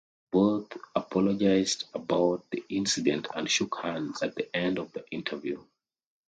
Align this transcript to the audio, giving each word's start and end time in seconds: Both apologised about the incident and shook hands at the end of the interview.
Both 0.31 0.75
apologised 0.95 1.83
about 1.93 2.49
the 2.49 2.65
incident 2.69 3.27
and 3.35 3.47
shook 3.47 3.77
hands 3.83 4.23
at 4.23 4.33
the 4.33 4.49
end 4.55 4.79
of 4.79 4.91
the 4.93 5.05
interview. 5.11 5.63